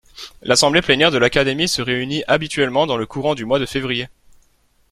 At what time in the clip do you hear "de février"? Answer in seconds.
3.59-4.07